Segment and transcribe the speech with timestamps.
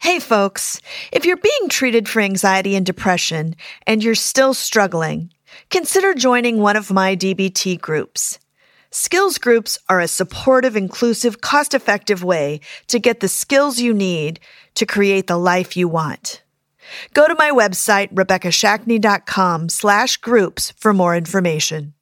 [0.00, 0.80] Hey folks,
[1.12, 3.54] if you're being treated for anxiety and depression
[3.86, 5.30] and you're still struggling,
[5.68, 8.38] consider joining one of my DBT groups.
[8.90, 14.40] Skills groups are a supportive, inclusive, cost effective way to get the skills you need
[14.74, 16.42] to create the life you want.
[17.12, 21.92] Go to my website, RebekahShackney.com slash groups for more information.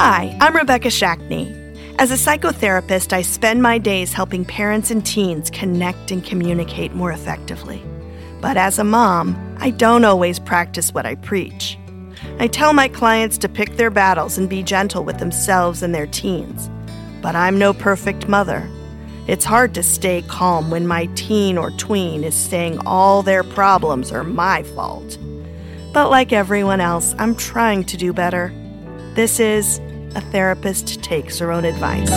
[0.00, 1.52] Hi, I'm Rebekah Shackney.
[1.98, 7.10] As a psychotherapist, I spend my days helping parents and teens connect and communicate more
[7.10, 7.82] effectively.
[8.40, 11.76] But as a mom, I don't always practice what I preach.
[12.38, 16.06] I tell my clients to pick their battles and be gentle with themselves and their
[16.06, 16.70] teens.
[17.20, 18.70] But I'm no perfect mother.
[19.26, 24.12] It's hard to stay calm when my teen or tween is saying all their problems
[24.12, 25.18] are my fault.
[25.92, 28.52] But like everyone else, I'm trying to do better.
[29.16, 29.80] This is
[30.18, 32.10] A Therapist Takes Her Own Advice.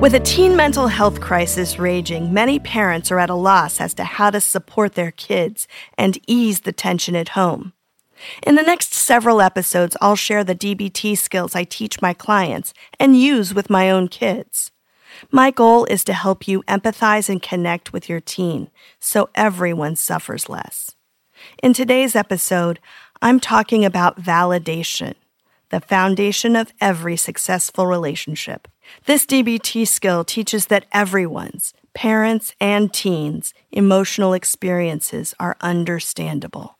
[0.00, 4.02] With a teen mental health crisis raging, many parents are at a loss as to
[4.02, 7.72] how to support their kids and ease the tension at home.
[8.44, 13.16] In the next several episodes, I'll share the DBT skills I teach my clients and
[13.16, 14.72] use with my own kids.
[15.30, 20.48] My goal is to help you empathize and connect with your teen so everyone suffers
[20.48, 20.96] less.
[21.62, 22.80] In today's episode,
[23.24, 25.14] I'm talking about validation,
[25.70, 28.66] the foundation of every successful relationship.
[29.06, 36.76] This DBT skill teaches that everyone's, parents and teens, emotional experiences are understandable.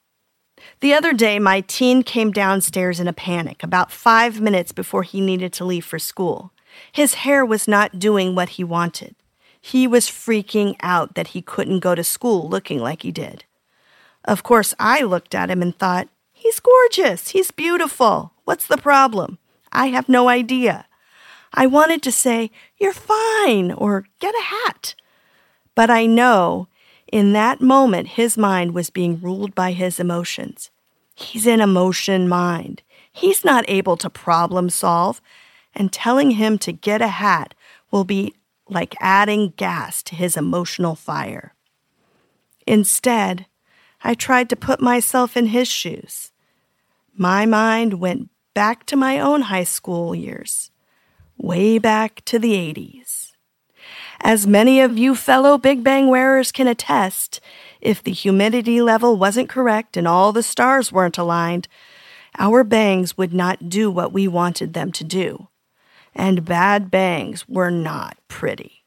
[0.81, 5.21] The other day, my teen came downstairs in a panic about five minutes before he
[5.21, 6.53] needed to leave for school.
[6.91, 9.15] His hair was not doing what he wanted.
[9.61, 13.45] He was freaking out that he couldn't go to school looking like he did.
[14.25, 16.09] Of course, I looked at him and thought,
[16.43, 17.29] He's gorgeous.
[17.29, 18.33] He's beautiful.
[18.45, 19.39] What's the problem?
[19.71, 20.87] I have no idea.
[21.55, 24.97] I wanted to say, You're fine, or get a hat.
[25.77, 26.67] But I know
[27.13, 30.73] in that moment his mind was being ruled by his emotions.
[31.15, 32.83] He's in emotion mind.
[33.13, 35.21] He's not able to problem solve,
[35.77, 37.55] and telling him to get a hat
[37.93, 38.35] will be
[38.69, 41.55] like adding gas to his emotional fire.
[42.67, 43.47] Instead,
[44.03, 46.32] I tried to put myself in his shoes.
[47.15, 50.71] My mind went back to my own high school years,
[51.37, 53.33] way back to the 80s.
[54.21, 57.41] As many of you fellow Big Bang wearers can attest,
[57.83, 61.69] if the humidity level wasn't correct and all the stars weren't aligned,
[62.39, 65.49] our bangs would not do what we wanted them to do.
[66.15, 68.85] And bad bangs were not pretty.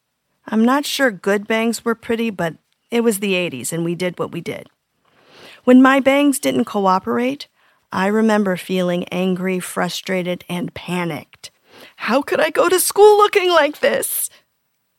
[0.47, 2.55] I'm not sure good bangs were pretty, but
[2.89, 4.69] it was the 80s and we did what we did.
[5.63, 7.47] When my bangs didn't cooperate,
[7.95, 11.49] I remember feeling angry, frustrated, and panicked.
[11.95, 14.29] How could I go to school looking like this?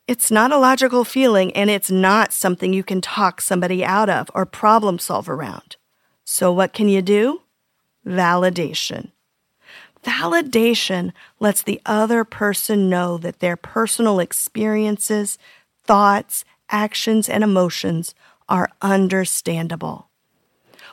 [0.08, 4.30] It's not a logical feeling, and it's not something you can talk somebody out of
[4.34, 5.76] or problem solve around.
[6.24, 7.42] So, what can you do?
[8.06, 9.10] Validation.
[10.02, 15.36] Validation lets the other person know that their personal experiences,
[15.84, 18.14] thoughts, actions, and emotions
[18.48, 20.05] are understandable.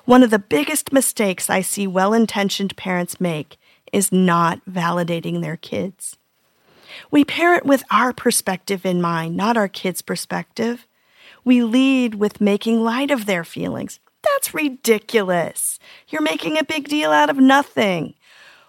[0.06, 3.58] One of the biggest mistakes I see well intentioned parents make
[3.94, 6.18] is not validating their kids.
[7.10, 10.88] We parent with our perspective in mind, not our kids' perspective.
[11.46, 14.00] We lead with making light of their feelings.
[14.24, 15.80] That's ridiculous.
[16.10, 18.14] You're making a big deal out of nothing.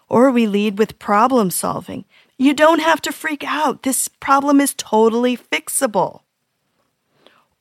[0.08, 2.04] Or we lead with problem solving.
[2.38, 3.82] You don't have to freak out.
[3.82, 6.20] This problem is totally fixable.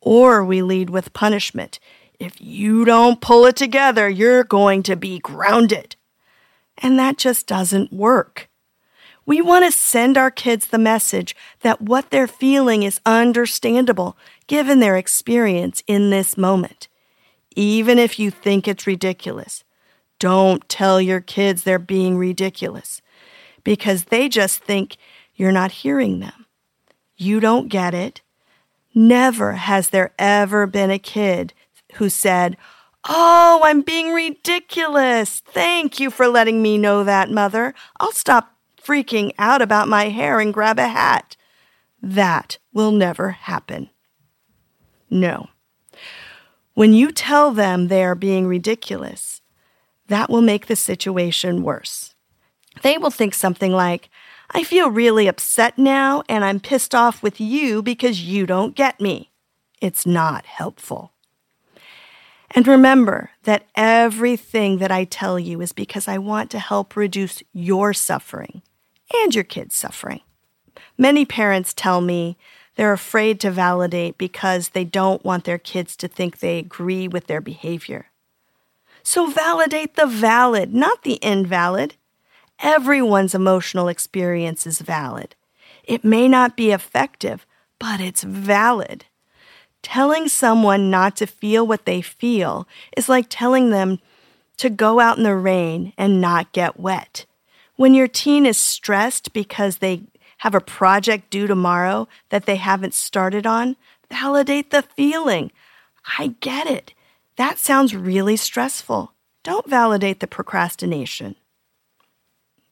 [0.01, 1.79] Or we lead with punishment.
[2.23, 5.97] If you don't pull it together, you're going to be grounded.
[6.77, 8.49] And that just doesn't work.
[9.25, 14.17] We want to send our kids the message that what they're feeling is understandable
[14.47, 16.87] given their experience in this moment.
[17.57, 19.65] Even if you think it's ridiculous,
[20.17, 23.01] don't tell your kids they're being ridiculous
[23.65, 24.95] because they just think
[25.35, 26.45] you're not hearing them.
[27.17, 28.21] You don't get it.
[28.95, 31.53] Never has there ever been a kid
[31.95, 32.57] who said,
[33.05, 35.41] Oh, I'm being ridiculous.
[35.41, 37.73] Thank you for letting me know that, Mother.
[37.99, 41.35] I'll stop freaking out about my hair and grab a hat.
[42.01, 43.89] That will never happen.
[45.09, 45.47] No.
[46.73, 49.41] When you tell them they are being ridiculous,
[50.07, 52.15] that will make the situation worse.
[52.81, 54.09] They will think something like,
[54.51, 58.99] I feel really upset now and I'm pissed off with you because you don't get
[58.99, 59.31] me.
[59.81, 61.12] It's not helpful.
[62.55, 67.41] And remember that everything that I tell you is because I want to help reduce
[67.51, 68.61] your suffering
[69.13, 70.21] and your kids' suffering.
[70.97, 72.37] Many parents tell me
[72.75, 77.27] they're afraid to validate because they don't want their kids to think they agree with
[77.27, 78.07] their behavior.
[79.03, 81.95] So validate the valid, not the invalid.
[82.59, 85.35] Everyone's emotional experience is valid.
[85.83, 87.45] It may not be effective,
[87.79, 89.05] but it's valid.
[89.83, 93.99] Telling someone not to feel what they feel is like telling them
[94.57, 97.25] to go out in the rain and not get wet.
[97.75, 100.03] When your teen is stressed because they
[100.39, 103.75] have a project due tomorrow that they haven't started on,
[104.09, 105.51] validate the feeling.
[106.17, 106.93] I get it.
[107.35, 109.13] That sounds really stressful.
[109.43, 111.35] Don't validate the procrastination.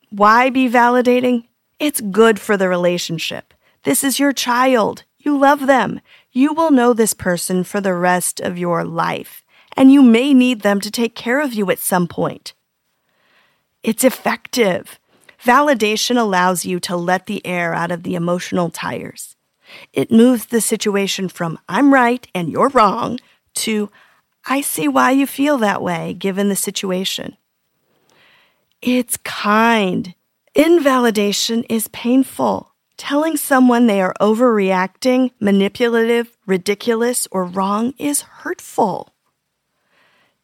[0.09, 1.45] Why be validating?
[1.79, 3.53] It's good for the relationship.
[3.83, 5.03] This is your child.
[5.17, 6.01] You love them.
[6.31, 9.43] You will know this person for the rest of your life,
[9.75, 12.53] and you may need them to take care of you at some point.
[13.83, 14.99] It's effective.
[15.43, 19.35] Validation allows you to let the air out of the emotional tires.
[19.91, 23.19] It moves the situation from I'm right and you're wrong
[23.55, 23.89] to
[24.45, 27.37] I see why you feel that way given the situation.
[28.81, 30.15] It's kind.
[30.55, 32.70] Invalidation is painful.
[33.01, 39.11] Telling someone they are overreacting, manipulative, ridiculous, or wrong is hurtful.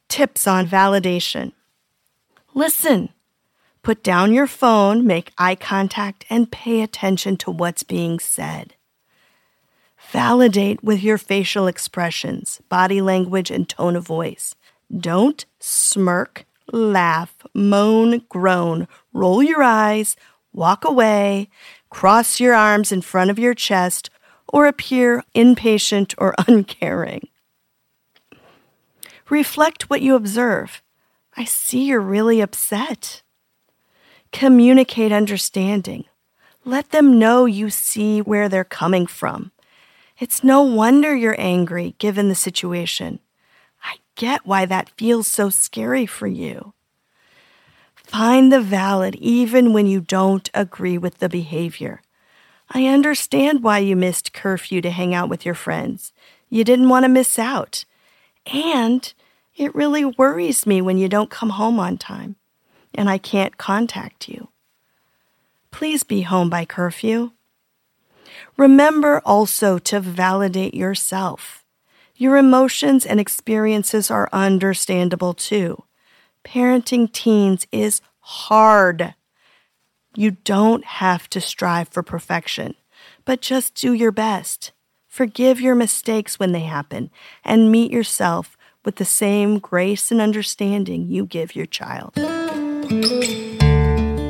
[0.08, 1.52] Tips on validation.
[2.54, 3.10] Listen.
[3.84, 8.74] Put down your phone, make eye contact, and pay attention to what's being said.
[10.10, 14.56] Validate with your facial expressions, body language, and tone of voice.
[14.94, 20.16] Don't smirk, laugh, moan, groan, roll your eyes,
[20.52, 21.48] walk away,
[21.90, 24.10] cross your arms in front of your chest,
[24.48, 27.28] or appear impatient or uncaring.
[29.28, 30.82] Reflect what you observe.
[31.36, 33.22] I see you're really upset.
[34.32, 36.04] Communicate understanding.
[36.64, 39.52] Let them know you see where they're coming from.
[40.18, 43.20] It's no wonder you're angry given the situation.
[43.82, 46.74] I get why that feels so scary for you.
[48.08, 52.00] Find the valid even when you don't agree with the behavior.
[52.70, 56.12] I understand why you missed curfew to hang out with your friends.
[56.48, 57.84] You didn't want to miss out.
[58.46, 59.12] And
[59.56, 62.36] it really worries me when you don't come home on time
[62.94, 64.48] and I can't contact you.
[65.70, 67.32] Please be home by curfew.
[68.56, 71.64] Remember also to validate yourself.
[72.16, 75.84] Your emotions and experiences are understandable too.
[76.48, 79.14] Parenting teens is hard.
[80.16, 82.74] You don't have to strive for perfection,
[83.26, 84.72] but just do your best.
[85.06, 87.10] Forgive your mistakes when they happen
[87.44, 92.14] and meet yourself with the same grace and understanding you give your child.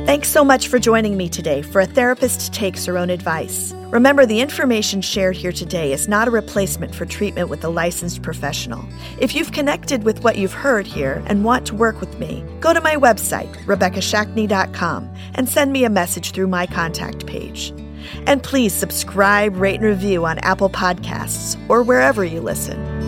[0.09, 3.73] Thanks so much for joining me today for A Therapist Takes Her Own Advice.
[3.91, 8.23] Remember, the information shared here today is not a replacement for treatment with a licensed
[8.23, 8.83] professional.
[9.19, 12.73] If you've connected with what you've heard here and want to work with me, go
[12.73, 17.71] to my website, RebekahShackney.com, and send me a message through my contact page.
[18.25, 22.98] And please subscribe, rate, and review on Apple Podcasts or wherever you listen.